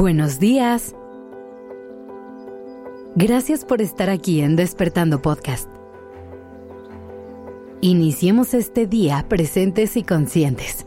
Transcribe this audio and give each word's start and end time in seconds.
Buenos 0.00 0.38
días. 0.38 0.94
Gracias 3.16 3.66
por 3.66 3.82
estar 3.82 4.08
aquí 4.08 4.40
en 4.40 4.56
Despertando 4.56 5.20
Podcast. 5.20 5.68
Iniciemos 7.82 8.54
este 8.54 8.86
día 8.86 9.26
presentes 9.28 9.98
y 9.98 10.02
conscientes. 10.02 10.86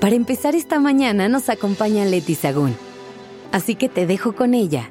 Para 0.00 0.16
empezar 0.16 0.56
esta 0.56 0.80
mañana 0.80 1.28
nos 1.28 1.48
acompaña 1.48 2.04
Leti 2.04 2.34
Sagún. 2.34 2.74
Así 3.52 3.76
que 3.76 3.88
te 3.88 4.04
dejo 4.08 4.34
con 4.34 4.52
ella 4.52 4.90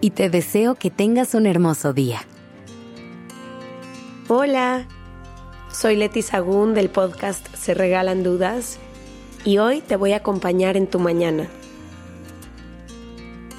y 0.00 0.12
te 0.12 0.30
deseo 0.30 0.74
que 0.74 0.90
tengas 0.90 1.34
un 1.34 1.44
hermoso 1.44 1.92
día. 1.92 2.22
Hola, 4.28 4.88
soy 5.70 5.96
Leti 5.96 6.22
Sagún 6.22 6.72
del 6.72 6.88
podcast 6.88 7.46
Se 7.54 7.74
Regalan 7.74 8.22
Dudas 8.22 8.78
y 9.48 9.56
hoy 9.56 9.80
te 9.80 9.96
voy 9.96 10.12
a 10.12 10.18
acompañar 10.18 10.76
en 10.76 10.86
tu 10.86 10.98
mañana. 10.98 11.48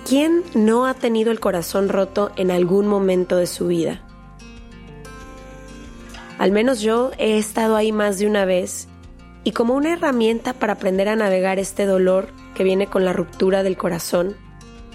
¿Quién 0.08 0.44
no 0.54 0.86
ha 0.86 0.94
tenido 0.94 1.32
el 1.32 1.40
corazón 1.40 1.90
roto 1.90 2.32
en 2.36 2.52
algún 2.52 2.86
momento 2.86 3.38
de 3.38 3.48
su 3.48 3.66
vida? 3.66 4.04
Al 6.38 6.52
menos 6.52 6.82
yo 6.82 7.10
he 7.18 7.40
estado 7.40 7.76
ahí 7.76 7.92
más 7.92 8.20
de 8.20 8.28
una 8.28 8.46
vez 8.46 8.88
y 9.44 9.52
como 9.52 9.74
una 9.74 9.94
herramienta 9.94 10.54
para 10.54 10.74
aprender 10.74 11.10
a 11.10 11.16
navegar 11.16 11.58
este 11.58 11.88
dolor 11.88 12.28
que 12.54 12.64
viene 12.64 12.86
con 12.86 13.04
la 13.04 13.14
ruptura 13.14 13.64
del 13.64 13.76
corazón, 13.76 14.36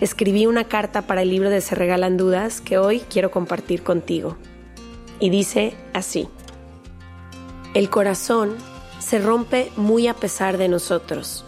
escribí 0.01 0.47
una 0.47 0.63
carta 0.63 1.03
para 1.03 1.23
el 1.23 1.31
libro 1.31 1.51
de 1.51 1.61
Se 1.61 1.75
Regalan 1.75 2.17
Dudas 2.17 2.61
que 2.61 2.79
hoy 2.79 3.01
quiero 3.01 3.33
compartir 3.33 3.83
contigo. 3.83 4.37
Y 5.19 5.31
dice 5.31 5.75
así, 5.93 6.29
el 7.75 7.91
corazón 7.91 8.55
se 8.99 9.19
rompe 9.19 9.71
muy 9.77 10.09
a 10.09 10.15
pesar 10.15 10.59
de 10.59 10.69
nosotros. 10.69 11.45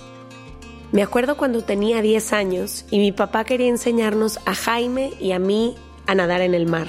Me 0.93 1.03
acuerdo 1.03 1.37
cuando 1.37 1.63
tenía 1.63 2.01
10 2.01 2.33
años 2.33 2.85
y 2.91 2.99
mi 2.99 3.13
papá 3.13 3.45
quería 3.45 3.69
enseñarnos 3.69 4.39
a 4.47 4.55
Jaime 4.55 5.13
y 5.21 5.33
a 5.33 5.39
mí 5.39 5.75
a 6.07 6.15
nadar 6.15 6.41
en 6.41 6.55
el 6.55 6.67
mar. 6.67 6.89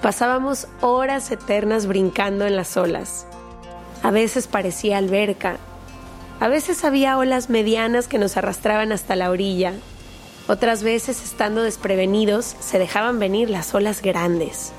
Pasábamos 0.00 0.68
horas 0.80 1.30
eternas 1.30 1.86
brincando 1.86 2.46
en 2.46 2.56
las 2.56 2.76
olas. 2.76 3.26
A 4.02 4.10
veces 4.10 4.46
parecía 4.46 4.98
alberca, 4.98 5.58
a 6.40 6.48
veces 6.48 6.84
había 6.84 7.16
olas 7.16 7.48
medianas 7.48 8.08
que 8.08 8.18
nos 8.18 8.36
arrastraban 8.36 8.92
hasta 8.92 9.16
la 9.16 9.30
orilla, 9.30 9.72
otras 10.46 10.82
veces 10.82 11.22
estando 11.22 11.62
desprevenidos 11.62 12.56
se 12.60 12.78
dejaban 12.78 13.18
venir 13.18 13.48
las 13.48 13.74
olas 13.74 14.02
grandes. 14.02 14.72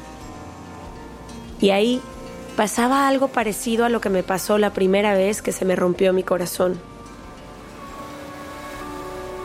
Y 1.60 1.72
ahí 1.72 2.02
pasaba 2.56 3.08
algo 3.08 3.28
parecido 3.28 3.86
a 3.86 3.90
lo 3.90 4.00
que 4.02 4.10
me 4.10 4.24
pasó 4.24 4.58
la 4.58 4.72
primera 4.72 5.14
vez 5.14 5.42
que 5.42 5.52
se 5.52 5.66
me 5.66 5.76
rompió 5.76 6.14
mi 6.14 6.24
corazón. 6.24 6.80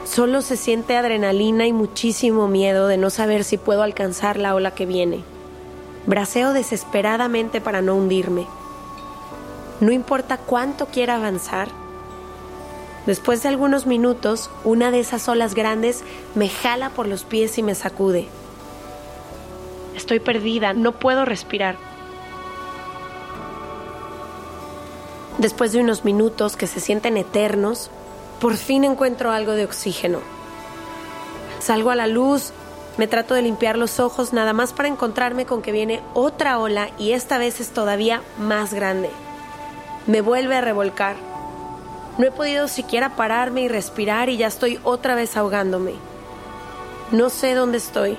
Solo 0.04 0.42
se 0.42 0.56
siente 0.56 0.96
adrenalina 0.96 1.66
y 1.66 1.72
muchísimo 1.72 2.48
miedo 2.48 2.88
de 2.88 2.96
no 2.96 3.10
saber 3.10 3.44
si 3.44 3.58
puedo 3.58 3.82
alcanzar 3.82 4.38
la 4.38 4.54
ola 4.54 4.72
que 4.72 4.86
viene. 4.86 5.22
Braceo 6.06 6.52
desesperadamente 6.52 7.60
para 7.60 7.82
no 7.82 7.94
hundirme. 7.94 8.46
No 9.80 9.92
importa 9.92 10.36
cuánto 10.36 10.86
quiera 10.86 11.16
avanzar. 11.16 11.68
Después 13.06 13.42
de 13.42 13.48
algunos 13.48 13.86
minutos, 13.86 14.50
una 14.64 14.90
de 14.90 15.00
esas 15.00 15.28
olas 15.28 15.54
grandes 15.54 16.04
me 16.34 16.48
jala 16.48 16.90
por 16.90 17.06
los 17.06 17.24
pies 17.24 17.56
y 17.58 17.62
me 17.62 17.74
sacude. 17.74 18.28
Estoy 19.96 20.20
perdida, 20.20 20.74
no 20.74 20.92
puedo 20.92 21.24
respirar. 21.24 21.89
Después 25.40 25.72
de 25.72 25.80
unos 25.80 26.04
minutos 26.04 26.54
que 26.54 26.66
se 26.66 26.80
sienten 26.80 27.16
eternos, 27.16 27.88
por 28.42 28.58
fin 28.58 28.84
encuentro 28.84 29.30
algo 29.30 29.52
de 29.52 29.64
oxígeno. 29.64 30.18
Salgo 31.60 31.88
a 31.88 31.94
la 31.94 32.06
luz, 32.06 32.52
me 32.98 33.06
trato 33.06 33.32
de 33.32 33.40
limpiar 33.40 33.78
los 33.78 34.00
ojos 34.00 34.34
nada 34.34 34.52
más 34.52 34.74
para 34.74 34.88
encontrarme 34.88 35.46
con 35.46 35.62
que 35.62 35.72
viene 35.72 36.02
otra 36.12 36.58
ola 36.58 36.90
y 36.98 37.12
esta 37.12 37.38
vez 37.38 37.58
es 37.58 37.70
todavía 37.70 38.20
más 38.38 38.74
grande. 38.74 39.08
Me 40.06 40.20
vuelve 40.20 40.56
a 40.56 40.60
revolcar. 40.60 41.16
No 42.18 42.26
he 42.26 42.30
podido 42.30 42.68
siquiera 42.68 43.16
pararme 43.16 43.62
y 43.62 43.68
respirar 43.68 44.28
y 44.28 44.36
ya 44.36 44.46
estoy 44.46 44.78
otra 44.84 45.14
vez 45.14 45.38
ahogándome. 45.38 45.94
No 47.12 47.30
sé 47.30 47.54
dónde 47.54 47.78
estoy. 47.78 48.18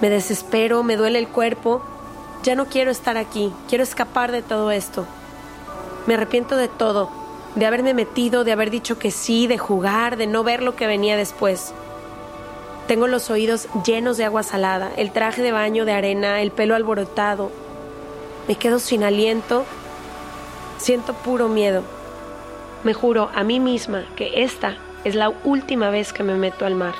Me 0.00 0.10
desespero, 0.10 0.82
me 0.82 0.96
duele 0.96 1.20
el 1.20 1.28
cuerpo. 1.28 1.82
Ya 2.42 2.56
no 2.56 2.66
quiero 2.66 2.90
estar 2.90 3.16
aquí, 3.16 3.52
quiero 3.68 3.84
escapar 3.84 4.32
de 4.32 4.42
todo 4.42 4.72
esto. 4.72 5.06
Me 6.08 6.14
arrepiento 6.14 6.56
de 6.56 6.68
todo, 6.68 7.10
de 7.54 7.66
haberme 7.66 7.92
metido, 7.92 8.42
de 8.42 8.52
haber 8.52 8.70
dicho 8.70 8.98
que 8.98 9.10
sí, 9.10 9.46
de 9.46 9.58
jugar, 9.58 10.16
de 10.16 10.26
no 10.26 10.42
ver 10.42 10.62
lo 10.62 10.74
que 10.74 10.86
venía 10.86 11.18
después. 11.18 11.74
Tengo 12.86 13.06
los 13.06 13.28
oídos 13.28 13.68
llenos 13.84 14.16
de 14.16 14.24
agua 14.24 14.42
salada, 14.42 14.90
el 14.96 15.12
traje 15.12 15.42
de 15.42 15.52
baño 15.52 15.84
de 15.84 15.92
arena, 15.92 16.40
el 16.40 16.50
pelo 16.50 16.74
alborotado. 16.74 17.50
Me 18.48 18.54
quedo 18.54 18.78
sin 18.78 19.04
aliento. 19.04 19.66
Siento 20.78 21.12
puro 21.12 21.50
miedo. 21.50 21.82
Me 22.84 22.94
juro 22.94 23.28
a 23.34 23.44
mí 23.44 23.60
misma 23.60 24.06
que 24.16 24.42
esta 24.44 24.78
es 25.04 25.14
la 25.14 25.28
última 25.44 25.90
vez 25.90 26.14
que 26.14 26.22
me 26.22 26.36
meto 26.36 26.64
al 26.64 26.74
mar. 26.74 26.94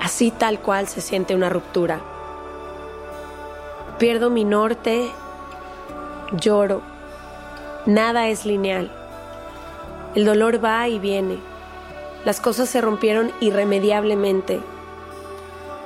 Así 0.00 0.30
tal 0.30 0.58
cual 0.60 0.88
se 0.88 1.02
siente 1.02 1.34
una 1.34 1.50
ruptura. 1.50 2.00
Pierdo 3.98 4.30
mi 4.30 4.44
norte 4.44 5.10
lloro. 6.38 6.82
Nada 7.86 8.28
es 8.28 8.46
lineal. 8.46 8.90
El 10.14 10.24
dolor 10.24 10.64
va 10.64 10.88
y 10.88 10.98
viene. 10.98 11.38
Las 12.24 12.40
cosas 12.40 12.68
se 12.68 12.80
rompieron 12.80 13.32
irremediablemente. 13.40 14.60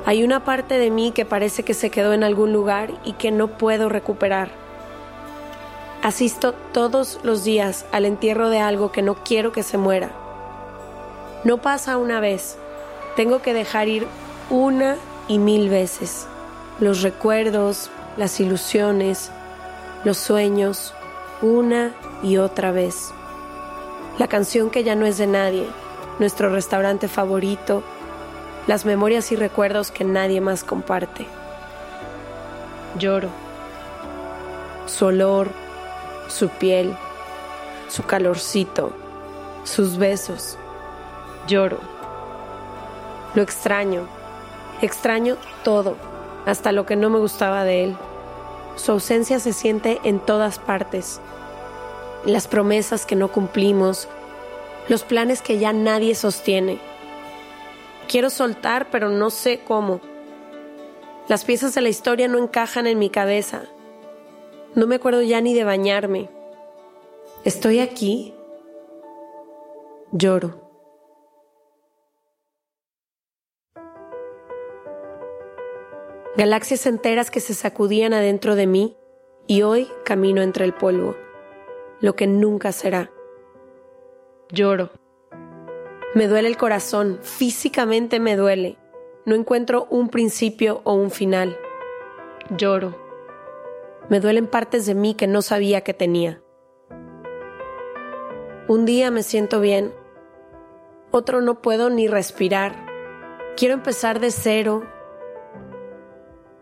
Hay 0.06 0.22
una 0.22 0.44
parte 0.44 0.78
de 0.78 0.91
mí 0.91 1.12
que 1.12 1.25
parece 1.25 1.64
que 1.64 1.75
se 1.75 1.91
quedó 1.91 2.12
en 2.12 2.25
algún 2.25 2.53
lugar 2.53 2.92
y 3.04 3.14
que 3.14 3.31
no 3.31 3.48
puedo 3.48 3.88
recuperar. 3.88 4.50
Asisto 6.03 6.54
todos 6.72 7.19
los 7.25 7.42
días 7.42 7.84
al 7.91 8.04
entierro 8.04 8.50
de 8.50 8.60
algo 8.60 8.92
que 8.92 9.03
no 9.03 9.16
quiero 9.25 9.50
que 9.50 9.62
se 9.62 9.78
muera. 9.78 10.10
No 11.44 11.58
pasa 11.58 11.97
una 11.98 12.20
vez, 12.20 12.56
tengo 13.16 13.42
que 13.42 13.53
dejar 13.53 13.88
ir 13.88 14.06
una 14.50 14.97
y 15.26 15.38
mil 15.38 15.69
veces. 15.69 16.26
Los 16.78 17.03
recuerdos, 17.03 17.91
las 18.16 18.38
ilusiones, 18.38 19.32
los 20.04 20.16
sueños, 20.16 20.94
una 21.42 21.92
y 22.22 22.36
otra 22.36 22.72
vez. 22.72 23.12
La 24.19 24.28
canción 24.28 24.70
que 24.70 24.84
ya 24.84 24.94
no 24.94 25.06
es 25.06 25.19
de 25.19 25.26
nadie, 25.26 25.66
nuestro 26.19 26.50
restaurante 26.50 27.09
favorito, 27.09 27.82
las 28.66 28.84
memorias 28.84 29.32
y 29.32 29.37
recuerdos 29.37 29.91
que 29.91 30.04
nadie 30.04 30.41
más 30.41 30.64
comparte. 30.64 31.26
Lloro. 32.98 33.28
Su 34.87 35.06
olor, 35.06 35.48
su 36.28 36.48
piel, 36.48 36.97
su 37.88 38.04
calorcito, 38.04 38.92
sus 39.64 39.98
besos. 39.98 40.58
Lloro. 41.47 41.78
Lo 43.34 43.42
extraño. 43.42 44.03
Extraño 44.81 45.37
todo, 45.64 45.97
hasta 46.47 46.72
lo 46.72 46.87
que 46.87 46.97
no 46.97 47.10
me 47.10 47.19
gustaba 47.19 47.64
de 47.64 47.84
él. 47.84 47.97
Su 48.78 48.92
ausencia 48.92 49.40
se 49.40 49.52
siente 49.52 49.98
en 50.04 50.20
todas 50.20 50.60
partes. 50.60 51.20
Las 52.24 52.46
promesas 52.46 53.04
que 53.06 53.16
no 53.16 53.30
cumplimos, 53.32 54.08
los 54.88 55.02
planes 55.02 55.42
que 55.42 55.58
ya 55.58 55.72
nadie 55.72 56.14
sostiene. 56.14 56.78
Quiero 58.08 58.30
soltar, 58.30 58.88
pero 58.90 59.10
no 59.10 59.30
sé 59.30 59.60
cómo. 59.66 60.00
Las 61.26 61.44
piezas 61.44 61.75
de 61.75 61.80
la 61.80 61.88
historia 61.88 62.28
no 62.28 62.38
encajan 62.38 62.86
en 62.86 62.98
mi 62.98 63.10
cabeza. 63.10 63.64
No 64.75 64.86
me 64.86 64.94
acuerdo 64.94 65.22
ya 65.22 65.40
ni 65.40 65.54
de 65.54 65.64
bañarme. 65.64 66.31
Estoy 67.44 67.81
aquí. 67.81 68.32
Lloro. 70.12 70.68
Galaxias 76.38 76.87
enteras 76.87 77.32
que 77.32 77.40
se 77.40 77.52
sacudían 77.52 78.14
adentro 78.14 78.55
de 78.55 78.69
mí 78.69 78.96
y 79.49 79.62
hoy 79.62 79.88
camino 80.05 80.40
entre 80.40 80.64
el 80.64 80.73
polvo, 80.73 81.17
lo 82.00 82.14
que 82.14 82.29
nunca 82.29 82.70
será. 82.70 83.11
Lloro. 84.49 84.90
Me 86.14 86.29
duele 86.29 86.46
el 86.46 86.56
corazón, 86.56 87.19
físicamente 87.23 88.20
me 88.20 88.37
duele. 88.37 88.79
No 89.26 89.35
encuentro 89.35 89.88
un 89.90 90.11
principio 90.11 90.81
o 90.85 90.94
un 90.94 91.11
final. 91.11 91.58
Lloro. 92.56 92.94
Me 94.08 94.20
duelen 94.20 94.46
partes 94.46 94.87
de 94.87 94.94
mí 94.94 95.14
que 95.14 95.26
no 95.26 95.43
sabía 95.43 95.81
que 95.81 95.93
tenía. 95.93 96.41
Un 98.69 98.84
día 98.84 99.11
me 99.11 99.25
siento 99.25 99.61
bien, 99.61 99.93
otro 101.11 101.41
no 101.41 101.61
puedo 101.61 101.91
ni 101.91 102.06
respirar. 102.06 102.87
Quiero 103.56 103.75
empezar 103.75 104.20
de 104.20 104.31
cero, 104.31 104.84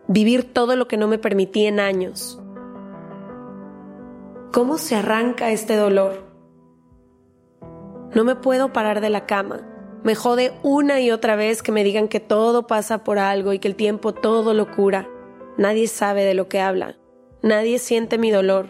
vivir 0.08 0.52
todo 0.52 0.76
lo 0.76 0.88
que 0.88 0.96
no 0.96 1.08
me 1.08 1.18
permití 1.18 1.66
en 1.66 1.80
años. 1.80 2.40
¿Cómo 4.52 4.78
se 4.78 4.96
arranca 4.96 5.50
este 5.50 5.76
dolor? 5.76 6.24
No 8.14 8.24
me 8.24 8.36
puedo 8.36 8.72
parar 8.72 9.00
de 9.00 9.10
la 9.10 9.26
cama. 9.26 9.60
Me 10.02 10.14
jode 10.14 10.52
una 10.62 11.00
y 11.00 11.10
otra 11.10 11.36
vez 11.36 11.62
que 11.62 11.72
me 11.72 11.84
digan 11.84 12.08
que 12.08 12.20
todo 12.20 12.66
pasa 12.66 13.04
por 13.04 13.18
algo 13.18 13.52
y 13.52 13.58
que 13.58 13.68
el 13.68 13.74
tiempo 13.74 14.14
todo 14.14 14.54
lo 14.54 14.70
cura. 14.70 15.08
Nadie 15.58 15.88
sabe 15.88 16.24
de 16.24 16.34
lo 16.34 16.48
que 16.48 16.60
habla. 16.60 16.96
Nadie 17.42 17.78
siente 17.78 18.16
mi 18.16 18.30
dolor. 18.30 18.68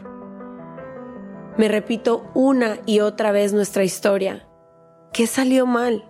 Me 1.56 1.68
repito 1.68 2.26
una 2.34 2.78
y 2.86 3.00
otra 3.00 3.32
vez 3.32 3.52
nuestra 3.52 3.84
historia. 3.84 4.48
¿Qué 5.12 5.26
salió 5.26 5.66
mal? 5.66 6.04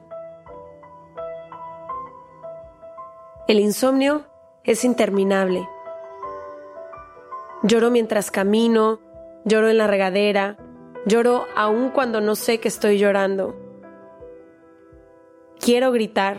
El 3.46 3.61
insomnio 3.61 4.25
es 4.66 4.84
interminable. 4.84 5.68
Lloro 7.62 7.90
mientras 7.90 8.30
camino, 8.30 9.00
lloro 9.44 9.68
en 9.68 9.78
la 9.78 9.86
regadera, 9.86 10.56
lloro 11.06 11.46
aún 11.56 11.90
cuando 11.90 12.20
no 12.20 12.34
sé 12.34 12.58
que 12.58 12.68
estoy 12.68 12.98
llorando. 12.98 13.56
Quiero 15.58 15.90
gritar. 15.92 16.38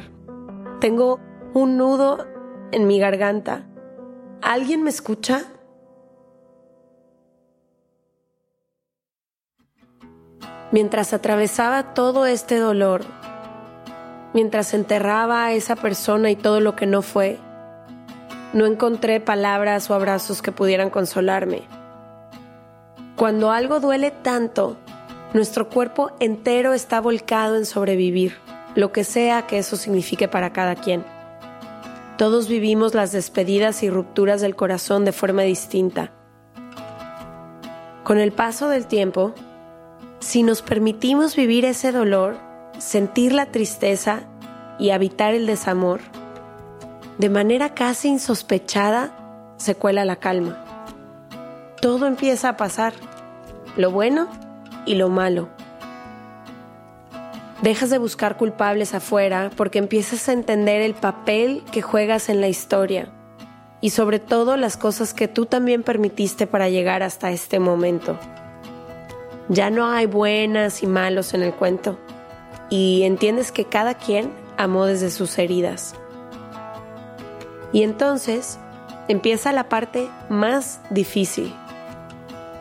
Tengo 0.80 1.20
un 1.54 1.78
nudo 1.78 2.28
en 2.72 2.86
mi 2.86 3.00
garganta. 3.00 3.66
¿Alguien 4.42 4.84
me 4.84 4.90
escucha? 4.90 5.46
Mientras 10.72 11.14
atravesaba 11.14 11.94
todo 11.94 12.26
este 12.26 12.58
dolor, 12.58 13.06
mientras 14.34 14.74
enterraba 14.74 15.46
a 15.46 15.54
esa 15.54 15.78
persona 15.78 16.30
y 16.30 16.36
todo 16.36 16.60
lo 16.60 16.76
que 16.76 16.86
no 16.86 17.02
fue, 17.02 17.40
no 18.54 18.66
encontré 18.66 19.20
palabras 19.20 19.90
o 19.90 19.94
abrazos 19.94 20.42
que 20.42 20.52
pudieran 20.52 20.90
consolarme. 20.90 21.64
Cuando 23.16 23.52
algo 23.52 23.80
duele 23.80 24.12
tanto, 24.12 24.78
nuestro 25.34 25.70
cuerpo 25.70 26.12
entero 26.20 26.74
está 26.74 27.02
volcado 27.02 27.58
en 27.58 27.66
sobrevivir, 27.66 28.38
lo 28.76 28.92
que 28.92 29.04
sea 29.04 29.48
que 29.48 29.58
eso 29.58 29.76
signifique 29.76 30.28
para 30.28 30.54
cada 30.54 30.76
quien. 30.76 31.04
Todos 32.18 32.48
vivimos 32.48 32.94
las 32.94 33.12
despedidas 33.12 33.84
y 33.84 33.90
rupturas 33.90 34.42
del 34.42 34.56
corazón 34.56 35.06
de 35.06 35.12
forma 35.12 35.44
distinta. 35.44 36.12
Con 38.04 38.18
el 38.18 38.32
paso 38.32 38.70
del 38.70 38.88
tiempo, 38.88 39.34
si 40.20 40.42
nos 40.42 40.62
permitimos 40.62 41.36
vivir 41.36 41.66
ese 41.66 41.92
dolor, 41.92 42.38
sentir 42.80 43.34
la 43.34 43.48
tristeza 43.48 44.22
y 44.80 44.92
habitar 44.92 45.34
el 45.34 45.46
desamor, 45.46 46.00
de 47.18 47.30
manera 47.30 47.74
casi 47.74 48.10
insospechada 48.10 49.12
se 49.58 49.76
cuela 49.76 50.06
la 50.06 50.18
calma. 50.18 50.64
Todo 51.82 52.06
empieza 52.06 52.50
a 52.50 52.58
pasar, 52.58 52.94
lo 53.76 53.92
bueno 53.92 54.28
y 54.86 54.96
lo 54.96 55.10
malo. 55.10 55.50
Dejas 57.62 57.90
de 57.90 57.98
buscar 57.98 58.38
culpables 58.38 58.94
afuera 58.94 59.50
porque 59.56 59.80
empiezas 59.80 60.30
a 60.30 60.34
entender 60.34 60.82
el 60.82 60.94
papel 60.94 61.64
que 61.72 61.82
juegas 61.82 62.30
en 62.30 62.40
la 62.40 62.50
historia 62.50 63.10
y 63.82 63.90
sobre 63.90 64.20
todo 64.20 64.56
las 64.56 64.78
cosas 64.78 65.16
que 65.16 65.28
tú 65.28 65.48
también 65.48 65.82
permitiste 65.82 66.46
para 66.46 66.70
llegar 66.70 67.02
hasta 67.02 67.32
este 67.32 67.60
momento. 67.60 68.20
Ya 69.50 69.72
no 69.72 69.88
hay 69.88 70.06
buenas 70.06 70.84
y 70.84 70.88
malos 70.88 71.34
en 71.34 71.42
el 71.42 71.54
cuento 71.54 71.98
y 72.70 73.04
entiendes 73.04 73.52
que 73.52 73.66
cada 73.66 73.96
quien 73.96 74.32
amó 74.58 74.86
desde 74.86 75.10
sus 75.10 75.40
heridas. 75.40 75.96
Y 77.74 77.84
entonces 77.84 78.60
empieza 79.08 79.52
la 79.52 79.70
parte 79.70 80.10
más 80.30 80.82
difícil, 80.90 81.54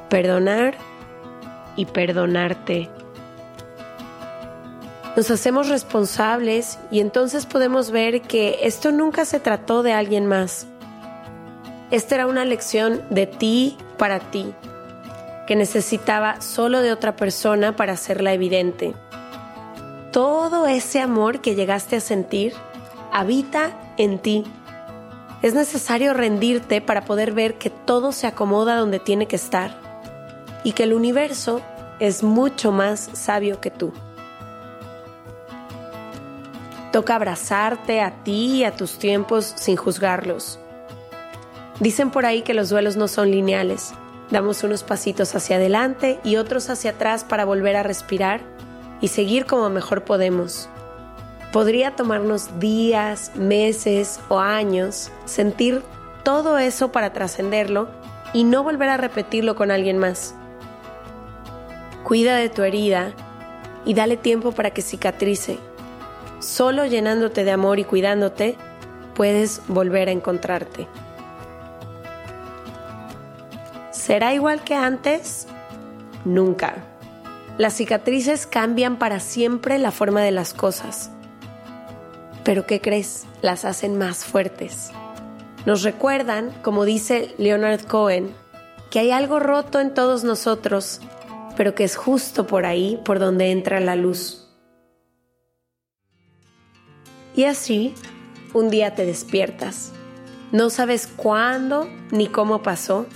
perdonar 0.09 0.77
y 1.77 1.87
perdonarte. 1.87 2.91
Nos 5.17 5.31
hacemos 5.31 5.69
responsables 5.69 6.79
y 6.91 7.01
entonces 7.01 7.47
podemos 7.47 7.91
ver 7.91 8.21
que 8.23 8.59
esto 8.63 8.93
nunca 8.93 9.25
se 9.25 9.41
trató 9.41 9.83
de 9.83 9.93
alguien 9.93 10.27
más. 10.27 10.67
Esta 11.91 12.17
era 12.17 12.27
una 12.27 12.45
lección 12.45 13.01
de 13.11 13.27
ti 13.27 13.79
para 13.97 14.19
ti, 14.19 14.53
que 15.47 15.57
necesitaba 15.57 16.41
solo 16.41 16.83
de 16.83 16.93
otra 16.93 17.17
persona 17.17 17.77
para 17.77 17.95
hacerla 17.95 18.35
evidente. 18.35 18.93
Todo 20.13 20.67
ese 20.67 21.01
amor 21.01 21.41
que 21.41 21.55
llegaste 21.55 21.97
a 21.97 22.01
sentir 22.01 22.53
habita 23.13 23.71
en 23.97 24.19
ti. 24.19 24.45
Es 25.43 25.55
necesario 25.55 26.15
rendirte 26.15 26.81
para 26.81 27.05
poder 27.05 27.33
ver 27.33 27.59
que 27.59 27.71
todo 27.71 28.13
se 28.13 28.27
acomoda 28.27 28.77
donde 28.77 28.99
tiene 28.99 29.27
que 29.27 29.37
estar 29.37 29.79
y 30.65 30.73
que 30.73 30.85
el 30.85 30.95
universo 30.95 31.61
es 32.01 32.23
mucho 32.23 32.73
más 32.73 33.11
sabio 33.13 33.61
que 33.61 33.71
tú. 33.71 33.93
Toca 36.91 37.15
abrazarte 37.15 38.01
a 38.01 38.23
ti 38.25 38.57
y 38.57 38.65
a 38.65 38.75
tus 38.75 38.99
tiempos 38.99 39.53
sin 39.57 39.77
juzgarlos. 39.77 40.59
Dicen 41.81 42.11
por 42.11 42.25
ahí 42.25 42.41
que 42.41 42.55
los 42.55 42.71
duelos 42.71 42.97
no 42.97 43.07
son 43.07 43.31
lineales. 43.31 43.93
Damos 44.31 44.65
unos 44.65 44.83
pasitos 44.83 45.35
hacia 45.35 45.57
adelante 45.57 46.19
y 46.25 46.37
otros 46.37 46.71
hacia 46.71 46.93
atrás 46.93 47.25
para 47.25 47.45
volver 47.45 47.77
a 47.77 47.83
respirar 47.83 48.41
y 49.03 49.09
seguir 49.09 49.45
como 49.45 49.69
mejor 49.69 50.05
podemos. 50.05 50.71
Podría 51.57 51.97
tomarnos 51.97 52.61
días, 52.61 53.35
meses 53.35 54.21
o 54.29 54.41
años 54.41 55.11
sentir 55.25 55.83
todo 56.23 56.59
eso 56.59 56.93
para 56.93 57.15
trascenderlo 57.15 57.89
y 58.35 58.45
no 58.45 58.63
volver 58.63 58.91
a 58.91 58.99
repetirlo 58.99 59.57
con 59.57 59.71
alguien 59.71 59.97
más. 59.97 60.35
Cuida 62.05 62.37
de 62.37 62.51
tu 62.51 62.63
herida 62.63 63.15
y 63.87 63.95
dale 63.95 64.19
tiempo 64.19 64.53
para 64.53 64.73
que 64.73 64.83
cicatrice. 64.83 65.59
Solo 66.41 66.85
llenándote 66.85 67.43
de 67.43 67.53
amor 67.53 67.79
y 67.79 67.85
cuidándote, 67.85 68.59
puedes 69.15 69.63
volver 69.67 70.11
a 70.11 70.13
encontrarte. 70.13 70.87
¿Será 73.93 74.35
igual 74.35 74.63
que 74.63 74.75
antes? 74.75 75.47
Nunca. 76.27 76.75
Las 77.57 77.73
cicatrices 77.73 78.47
cambian 78.47 78.99
para 78.99 79.21
siempre 79.21 79.79
la 79.79 79.91
forma 79.91 80.21
de 80.21 80.33
las 80.33 80.53
cosas. 80.53 81.13
Pero 82.47 82.65
¿qué 82.65 82.81
crees? 82.81 83.27
Las 83.43 83.65
hacen 83.65 83.99
más 83.99 84.25
fuertes. 84.25 84.93
Nos 85.67 85.83
recuerdan, 85.83 86.53
como 86.63 86.85
dice 86.85 87.35
Leonard 87.39 87.85
Cohen, 87.87 88.33
que 88.89 89.01
hay 89.01 89.11
algo 89.11 89.41
roto 89.41 89.81
en 89.81 89.93
todos 89.93 90.23
nosotros, 90.23 91.01
pero 91.57 91.75
que 91.75 91.83
es 91.83 91.97
justo 91.97 92.47
por 92.47 92.65
ahí 92.65 93.01
por 93.05 93.19
donde 93.19 93.51
entra 93.51 93.81
la 93.81 93.97
luz. 93.97 94.49
Y 97.35 97.45
así, 97.45 97.95
un 98.55 98.71
día 98.71 98.95
te 98.95 99.05
despiertas. 99.05 99.91
No 100.53 100.71
sabes 100.71 101.09
cuándo 101.09 101.89
ni 102.13 102.29
cómo 102.29 102.63
pasó, 102.63 103.07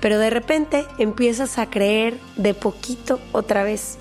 pero 0.00 0.18
de 0.18 0.30
repente 0.30 0.84
empiezas 0.98 1.58
a 1.58 1.70
creer 1.70 2.18
de 2.36 2.52
poquito 2.52 3.20
otra 3.30 3.62
vez. 3.62 3.96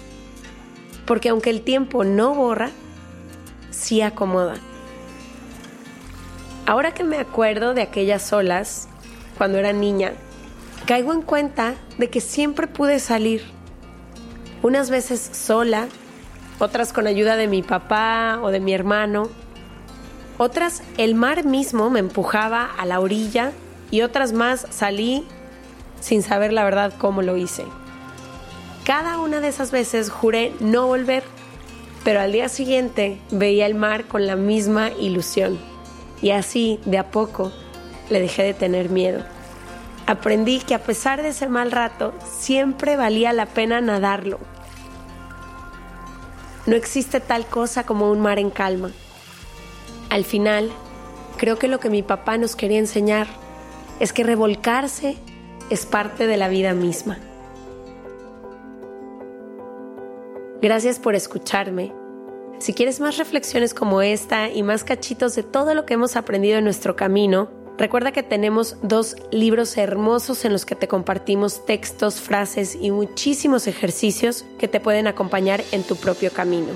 Porque 1.05 1.29
aunque 1.29 1.51
el 1.51 1.61
tiempo 1.61 2.03
no 2.03 2.33
borra, 2.33 2.71
acomoda. 4.01 4.55
Ahora 6.65 6.93
que 6.93 7.03
me 7.03 7.17
acuerdo 7.17 7.73
de 7.73 7.83
aquellas 7.83 8.33
olas, 8.33 8.87
cuando 9.37 9.57
era 9.57 9.73
niña, 9.73 10.13
caigo 10.85 11.13
en 11.13 11.21
cuenta 11.21 11.75
de 11.97 12.09
que 12.09 12.21
siempre 12.21 12.67
pude 12.67 12.99
salir. 12.99 13.43
Unas 14.63 14.89
veces 14.89 15.19
sola, 15.19 15.87
otras 16.59 16.91
con 16.91 17.05
ayuda 17.05 17.35
de 17.35 17.47
mi 17.47 17.61
papá 17.61 18.39
o 18.41 18.49
de 18.49 18.59
mi 18.59 18.73
hermano, 18.73 19.29
otras, 20.37 20.81
el 20.97 21.15
mar 21.15 21.45
mismo 21.45 21.89
me 21.89 21.99
empujaba 21.99 22.65
a 22.65 22.85
la 22.85 22.99
orilla 22.99 23.51
y 23.89 24.01
otras 24.01 24.33
más 24.33 24.67
salí 24.69 25.23
sin 26.01 26.23
saber 26.23 26.51
la 26.51 26.63
verdad 26.65 26.93
cómo 26.97 27.21
lo 27.21 27.37
hice. 27.37 27.63
Cada 28.83 29.17
una 29.19 29.39
de 29.39 29.47
esas 29.47 29.71
veces 29.71 30.09
juré 30.09 30.53
no 30.59 30.87
volver, 30.87 31.23
pero 32.05 32.21
al 32.21 32.31
día 32.31 32.47
siguiente 32.47 33.19
veía 33.31 33.65
el 33.65 33.75
mar 33.75 34.05
con 34.05 34.25
la 34.25 34.37
misma 34.37 34.91
ilusión 34.91 35.59
y 36.21 36.31
así, 36.31 36.79
de 36.85 36.97
a 36.97 37.11
poco, 37.11 37.51
le 38.09 38.21
dejé 38.21 38.43
de 38.43 38.53
tener 38.53 38.89
miedo. 38.89 39.25
Aprendí 40.07 40.59
que 40.59 40.75
a 40.75 40.83
pesar 40.83 41.21
de 41.21 41.29
ese 41.29 41.49
mal 41.49 41.71
rato, 41.71 42.13
siempre 42.39 42.95
valía 42.95 43.33
la 43.33 43.47
pena 43.47 43.81
nadarlo. 43.81 44.39
No 46.65 46.77
existe 46.77 47.19
tal 47.19 47.45
cosa 47.45 47.83
como 47.83 48.09
un 48.09 48.21
mar 48.21 48.39
en 48.39 48.49
calma 48.49 48.91
al 50.15 50.23
final, 50.23 50.71
creo 51.35 51.59
que 51.59 51.67
lo 51.67 51.81
que 51.81 51.89
mi 51.89 52.01
papá 52.01 52.37
nos 52.37 52.55
quería 52.55 52.79
enseñar 52.79 53.27
es 53.99 54.13
que 54.13 54.23
revolcarse 54.23 55.17
es 55.69 55.85
parte 55.85 56.25
de 56.25 56.37
la 56.37 56.47
vida 56.47 56.73
misma. 56.73 57.17
Gracias 60.61 60.99
por 60.99 61.15
escucharme. 61.15 61.93
Si 62.59 62.73
quieres 62.73 62.99
más 62.99 63.17
reflexiones 63.17 63.73
como 63.73 64.01
esta 64.01 64.49
y 64.49 64.63
más 64.63 64.83
cachitos 64.83 65.35
de 65.35 65.43
todo 65.43 65.73
lo 65.73 65.85
que 65.85 65.95
hemos 65.95 66.15
aprendido 66.15 66.57
en 66.57 66.63
nuestro 66.63 66.95
camino, 66.95 67.49
Recuerda 67.77 68.13
que 68.13 68.23
tenemos 68.23 68.77
dos 68.81 69.17
libros 69.31 69.77
hermosos 69.77 70.45
en 70.45 70.53
los 70.53 70.65
que 70.65 70.75
te 70.75 70.87
compartimos 70.87 71.65
textos, 71.65 72.21
frases 72.21 72.77
y 72.79 72.91
muchísimos 72.91 73.67
ejercicios 73.67 74.45
que 74.57 74.69
te 74.69 74.79
pueden 74.79 75.07
acompañar 75.07 75.61
en 75.73 75.83
tu 75.83 75.97
propio 75.97 76.31
camino. 76.31 76.69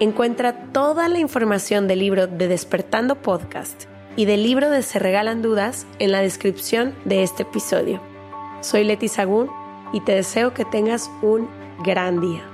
Encuentra 0.00 0.72
toda 0.72 1.08
la 1.08 1.20
información 1.20 1.86
del 1.86 2.00
libro 2.00 2.26
de 2.26 2.48
Despertando 2.48 3.22
Podcast 3.22 3.84
y 4.16 4.24
del 4.24 4.42
libro 4.42 4.68
de 4.68 4.82
Se 4.82 4.98
Regalan 4.98 5.42
Dudas 5.42 5.86
en 6.00 6.10
la 6.10 6.20
descripción 6.20 6.94
de 7.04 7.22
este 7.22 7.44
episodio. 7.44 8.00
Soy 8.62 8.82
Leti 8.82 9.06
Sagún 9.06 9.48
y 9.92 10.00
te 10.00 10.12
deseo 10.12 10.54
que 10.54 10.64
tengas 10.64 11.08
un 11.22 11.48
gran 11.84 12.20
día. 12.20 12.53